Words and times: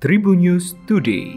Tribun 0.00 0.40
News 0.40 0.80
Today. 0.88 1.36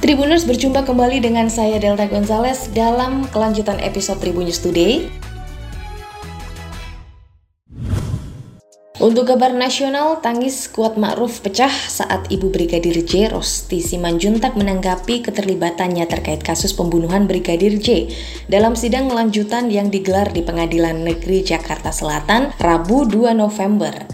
Tribuners 0.00 0.48
berjumpa 0.48 0.88
kembali 0.88 1.20
dengan 1.20 1.52
saya 1.52 1.76
Delta 1.76 2.08
Gonzalez 2.08 2.72
dalam 2.72 3.28
kelanjutan 3.28 3.76
episode 3.84 4.16
Tribun 4.24 4.48
News 4.48 4.64
Today. 4.64 5.12
Untuk 9.00 9.32
kabar 9.32 9.56
nasional, 9.56 10.20
tangis 10.20 10.68
kuat 10.68 11.00
Ma'ruf 11.00 11.40
pecah 11.40 11.72
saat 11.72 12.28
Ibu 12.28 12.52
Brigadir 12.52 13.00
J. 13.00 13.32
Rosti 13.32 13.80
Simanjuntak 13.80 14.60
menanggapi 14.60 15.24
keterlibatannya 15.24 16.04
terkait 16.04 16.44
kasus 16.44 16.76
pembunuhan 16.76 17.24
Brigadir 17.24 17.80
J 17.80 18.12
dalam 18.52 18.76
sidang 18.76 19.08
lanjutan 19.08 19.72
yang 19.72 19.88
digelar 19.88 20.28
di 20.28 20.44
Pengadilan 20.44 21.00
Negeri 21.00 21.40
Jakarta 21.40 21.96
Selatan 21.96 22.52
Rabu 22.60 23.08
2 23.08 23.32
November. 23.32 24.04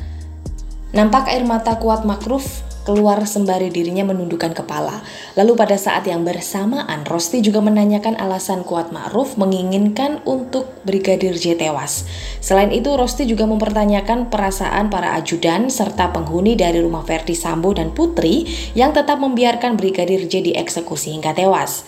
Nampak 0.95 1.35
air 1.35 1.43
mata 1.43 1.83
kuat 1.83 2.07
Ma'ruf 2.07 2.66
keluar 2.87 3.27
sembari 3.27 3.69
dirinya 3.75 4.07
menundukkan 4.07 4.55
kepala. 4.55 5.03
Lalu 5.35 5.59
pada 5.59 5.75
saat 5.75 6.07
yang 6.07 6.23
bersamaan, 6.23 7.03
Rosti 7.03 7.43
juga 7.43 7.59
menanyakan 7.59 8.15
alasan 8.15 8.63
kuat 8.63 8.95
Ma'ruf 8.95 9.35
menginginkan 9.35 10.23
untuk 10.23 10.71
Brigadir 10.87 11.35
J 11.35 11.59
tewas. 11.59 12.07
Selain 12.39 12.71
itu, 12.71 12.95
Rosti 12.95 13.27
juga 13.27 13.45
mempertanyakan 13.51 14.31
perasaan 14.31 14.87
para 14.87 15.19
ajudan 15.19 15.67
serta 15.67 16.15
penghuni 16.15 16.55
dari 16.55 16.79
rumah 16.79 17.03
Verdi 17.03 17.35
Sambo 17.35 17.75
dan 17.75 17.91
Putri 17.91 18.47
yang 18.79 18.95
tetap 18.95 19.19
membiarkan 19.19 19.75
Brigadir 19.75 20.31
J 20.31 20.55
dieksekusi 20.55 21.11
hingga 21.11 21.35
tewas. 21.35 21.83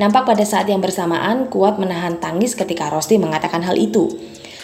Nampak 0.00 0.26
pada 0.26 0.42
saat 0.42 0.66
yang 0.66 0.82
bersamaan, 0.82 1.46
Kuat 1.52 1.78
menahan 1.78 2.18
tangis 2.18 2.58
ketika 2.58 2.90
Rosti 2.90 3.20
mengatakan 3.20 3.62
hal 3.62 3.78
itu. 3.78 4.08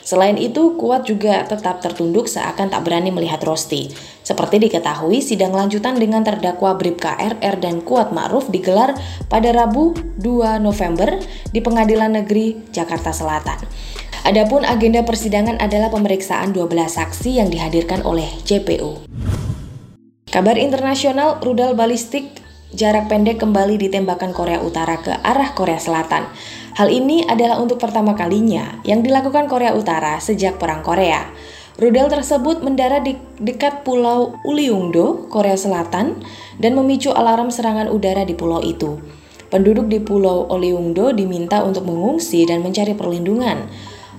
Selain 0.07 0.39
itu, 0.39 0.79
Kuat 0.79 1.03
juga 1.11 1.43
tetap 1.51 1.83
tertunduk 1.83 2.31
seakan 2.31 2.71
tak 2.71 2.87
berani 2.87 3.11
melihat 3.11 3.43
Rosti. 3.43 3.91
Seperti 4.23 4.63
diketahui, 4.63 5.19
sidang 5.19 5.51
lanjutan 5.51 5.99
dengan 5.99 6.23
terdakwa 6.23 6.79
Bribka 6.79 7.19
RR 7.19 7.59
dan 7.59 7.83
Kuat 7.83 8.15
Ma'ruf 8.15 8.47
digelar 8.47 8.95
pada 9.27 9.51
Rabu 9.51 9.99
2 10.23 10.63
November 10.63 11.19
di 11.51 11.59
Pengadilan 11.59 12.23
Negeri 12.23 12.55
Jakarta 12.71 13.11
Selatan. 13.11 13.59
Adapun 14.23 14.63
agenda 14.63 15.03
persidangan 15.03 15.59
adalah 15.59 15.91
pemeriksaan 15.91 16.55
12 16.55 16.71
saksi 16.87 17.43
yang 17.43 17.51
dihadirkan 17.51 18.07
oleh 18.07 18.31
JPU. 18.47 19.03
Kabar 20.31 20.55
internasional, 20.55 21.43
rudal 21.43 21.75
balistik 21.75 22.47
jarak 22.75 23.09
pendek 23.09 23.39
kembali 23.39 23.79
ditembakkan 23.79 24.35
Korea 24.35 24.61
Utara 24.63 24.99
ke 24.99 25.15
arah 25.23 25.55
Korea 25.55 25.79
Selatan. 25.79 26.27
Hal 26.77 26.93
ini 26.93 27.25
adalah 27.25 27.57
untuk 27.57 27.81
pertama 27.81 28.13
kalinya 28.13 28.85
yang 28.85 29.01
dilakukan 29.01 29.49
Korea 29.49 29.73
Utara 29.73 30.21
sejak 30.21 30.61
Perang 30.61 30.85
Korea. 30.85 31.25
Rudal 31.81 32.13
tersebut 32.13 32.61
mendarat 32.61 33.01
di 33.01 33.17
dekat 33.41 33.81
Pulau 33.81 34.37
Uliungdo, 34.45 35.25
Korea 35.33 35.57
Selatan, 35.57 36.21
dan 36.61 36.77
memicu 36.77 37.17
alarm 37.17 37.49
serangan 37.49 37.89
udara 37.89 38.29
di 38.29 38.37
pulau 38.37 38.61
itu. 38.61 39.01
Penduduk 39.49 39.89
di 39.89 40.05
Pulau 40.05 40.53
Uliungdo 40.53 41.17
diminta 41.17 41.65
untuk 41.65 41.89
mengungsi 41.89 42.45
dan 42.45 42.61
mencari 42.61 42.93
perlindungan. 42.93 43.73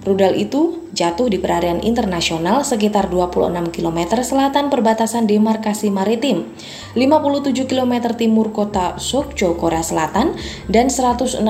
Rudal 0.05 0.37
itu 0.37 0.87
jatuh 0.93 1.29
di 1.29 1.37
perairan 1.41 1.81
internasional 1.85 2.65
sekitar 2.65 3.09
26 3.09 3.73
km 3.73 3.99
selatan 4.21 4.69
perbatasan 4.73 5.25
demarkasi 5.25 5.93
maritim, 5.93 6.49
57 6.97 7.69
km 7.69 8.13
timur 8.17 8.49
kota 8.49 8.97
Sokcho, 9.01 9.57
Korea 9.57 9.81
Selatan, 9.85 10.37
dan 10.69 10.89
168 10.89 11.41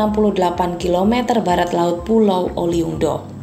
km 0.80 1.14
barat 1.44 1.72
laut 1.72 2.04
Pulau 2.08 2.50
Oliungdo. 2.58 3.38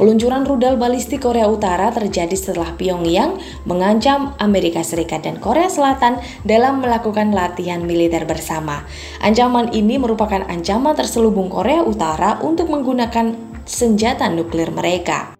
Peluncuran 0.00 0.48
rudal 0.48 0.80
balistik 0.80 1.28
Korea 1.28 1.44
Utara 1.44 1.92
terjadi 1.92 2.32
setelah 2.32 2.72
Pyongyang 2.72 3.36
mengancam 3.68 4.32
Amerika 4.40 4.80
Serikat 4.80 5.28
dan 5.28 5.36
Korea 5.36 5.68
Selatan 5.68 6.16
dalam 6.40 6.80
melakukan 6.80 7.36
latihan 7.36 7.84
militer 7.84 8.24
bersama. 8.24 8.88
Ancaman 9.20 9.76
ini 9.76 10.00
merupakan 10.00 10.40
ancaman 10.48 10.96
terselubung 10.96 11.52
Korea 11.52 11.84
Utara 11.84 12.40
untuk 12.40 12.72
menggunakan 12.72 13.49
senjata 13.70 14.26
nuklir 14.26 14.74
mereka. 14.74 15.38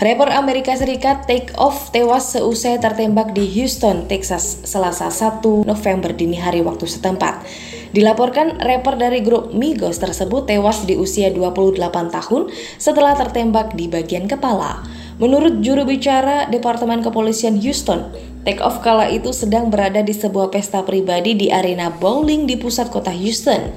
Rapper 0.00 0.32
Amerika 0.32 0.72
Serikat 0.72 1.28
Take 1.28 1.52
Off 1.60 1.92
tewas 1.92 2.32
seusai 2.32 2.80
tertembak 2.80 3.36
di 3.36 3.44
Houston, 3.60 4.08
Texas, 4.08 4.64
Selasa 4.64 5.12
1 5.12 5.68
November 5.68 6.16
dini 6.16 6.40
hari 6.40 6.64
waktu 6.64 6.88
setempat. 6.88 7.44
Dilaporkan 7.92 8.64
rapper 8.64 8.96
dari 8.96 9.20
grup 9.20 9.52
Migos 9.52 10.00
tersebut 10.00 10.48
tewas 10.48 10.88
di 10.88 10.96
usia 10.96 11.28
28 11.28 11.76
tahun 12.16 12.48
setelah 12.80 13.12
tertembak 13.12 13.76
di 13.76 13.92
bagian 13.92 14.24
kepala. 14.24 14.80
Menurut 15.20 15.60
juru 15.60 15.84
bicara 15.84 16.48
Departemen 16.48 17.04
Kepolisian 17.04 17.60
Houston, 17.60 18.08
Take 18.40 18.64
Off 18.64 18.80
kala 18.80 19.12
itu 19.12 19.36
sedang 19.36 19.68
berada 19.68 20.00
di 20.00 20.16
sebuah 20.16 20.48
pesta 20.48 20.80
pribadi 20.80 21.36
di 21.36 21.52
arena 21.52 21.92
bowling 21.92 22.48
di 22.48 22.56
pusat 22.56 22.88
kota 22.88 23.12
Houston. 23.12 23.76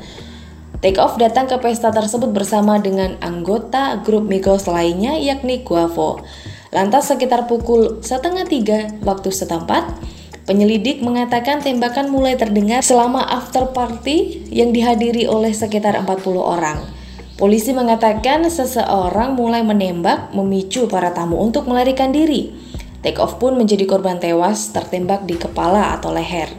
Take 0.83 0.99
Off 0.99 1.15
datang 1.15 1.47
ke 1.47 1.55
pesta 1.63 1.95
tersebut 1.95 2.35
bersama 2.35 2.75
dengan 2.75 3.15
anggota 3.23 4.03
grup 4.03 4.27
Migos 4.27 4.67
lainnya 4.67 5.15
yakni 5.15 5.63
Guavo. 5.63 6.19
Lantas 6.75 7.07
sekitar 7.07 7.47
pukul 7.47 8.03
setengah 8.03 8.43
tiga 8.43 8.91
waktu 8.99 9.31
setempat, 9.31 9.87
penyelidik 10.43 10.99
mengatakan 10.99 11.63
tembakan 11.63 12.11
mulai 12.11 12.35
terdengar 12.35 12.83
selama 12.83 13.23
after 13.23 13.71
party 13.71 14.43
yang 14.51 14.75
dihadiri 14.75 15.23
oleh 15.23 15.55
sekitar 15.55 15.95
40 15.95 16.03
orang. 16.35 16.83
Polisi 17.39 17.71
mengatakan 17.71 18.43
seseorang 18.51 19.39
mulai 19.39 19.63
menembak 19.63 20.35
memicu 20.35 20.91
para 20.91 21.15
tamu 21.15 21.39
untuk 21.39 21.63
melarikan 21.63 22.11
diri. 22.11 22.51
Take 22.99 23.23
Off 23.23 23.39
pun 23.39 23.55
menjadi 23.55 23.87
korban 23.87 24.19
tewas 24.19 24.75
tertembak 24.75 25.23
di 25.23 25.39
kepala 25.39 25.95
atau 25.95 26.11
leher. 26.11 26.51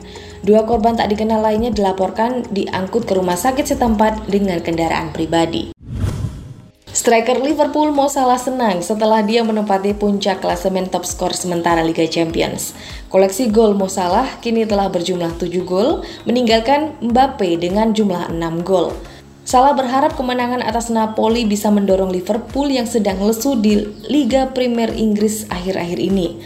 Dua 0.44 0.68
korban 0.68 0.92
tak 0.92 1.08
dikenal 1.08 1.40
lainnya 1.40 1.72
dilaporkan 1.72 2.44
diangkut 2.52 3.08
ke 3.08 3.16
rumah 3.16 3.32
sakit 3.32 3.64
setempat 3.64 4.28
dengan 4.28 4.60
kendaraan 4.60 5.08
pribadi. 5.08 5.72
Striker 6.94 7.40
Liverpool 7.40 7.96
Mo 7.96 8.12
Salah 8.12 8.36
senang 8.36 8.84
setelah 8.84 9.24
dia 9.24 9.40
menempati 9.40 9.96
puncak 9.96 10.44
klasemen 10.44 10.92
top 10.92 11.08
skor 11.08 11.32
sementara 11.32 11.80
Liga 11.80 12.04
Champions. 12.04 12.76
Koleksi 13.08 13.48
gol 13.48 13.72
Mo 13.72 13.88
Salah 13.88 14.28
kini 14.44 14.68
telah 14.68 14.92
berjumlah 14.92 15.40
7 15.40 15.48
gol, 15.64 16.04
meninggalkan 16.28 16.92
Mbappe 17.00 17.56
dengan 17.56 17.96
jumlah 17.96 18.28
6 18.28 18.68
gol. 18.68 18.92
Salah 19.48 19.72
berharap 19.72 20.12
kemenangan 20.12 20.60
atas 20.60 20.92
Napoli 20.92 21.48
bisa 21.48 21.72
mendorong 21.72 22.12
Liverpool 22.12 22.68
yang 22.68 22.84
sedang 22.84 23.16
lesu 23.24 23.56
di 23.56 23.80
Liga 24.12 24.52
Premier 24.52 24.92
Inggris 24.92 25.48
akhir-akhir 25.48 25.98
ini. 25.98 26.36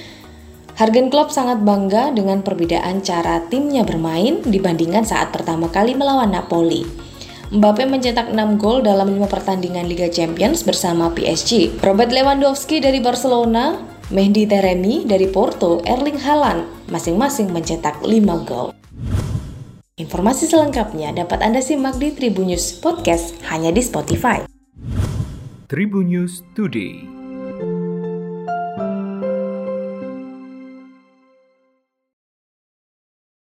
Hargen 0.78 1.10
Klopp 1.10 1.34
sangat 1.34 1.66
bangga 1.66 2.14
dengan 2.14 2.38
perbedaan 2.46 3.02
cara 3.02 3.42
timnya 3.50 3.82
bermain 3.82 4.38
dibandingkan 4.46 5.02
saat 5.02 5.34
pertama 5.34 5.66
kali 5.66 5.98
melawan 5.98 6.30
Napoli. 6.30 6.86
Mbappe 7.50 7.82
mencetak 7.82 8.30
6 8.30 8.62
gol 8.62 8.86
dalam 8.86 9.10
5 9.10 9.26
pertandingan 9.26 9.90
Liga 9.90 10.06
Champions 10.06 10.62
bersama 10.62 11.10
PSG. 11.10 11.82
Robert 11.82 12.14
Lewandowski 12.14 12.78
dari 12.78 13.02
Barcelona, 13.02 13.74
Mehdi 14.14 14.46
Teremi 14.46 15.02
dari 15.02 15.26
Porto, 15.26 15.82
Erling 15.82 16.22
Haaland 16.22 16.70
masing-masing 16.94 17.50
mencetak 17.50 17.98
5 17.98 18.46
gol. 18.46 18.70
Informasi 19.98 20.46
selengkapnya 20.46 21.10
dapat 21.10 21.42
Anda 21.42 21.58
simak 21.58 21.98
di 21.98 22.14
Tribun 22.14 22.54
News 22.54 22.78
Podcast 22.78 23.34
hanya 23.50 23.74
di 23.74 23.82
Spotify. 23.82 24.46
Tribun 25.66 26.06
News 26.06 26.46
Today. 26.54 27.17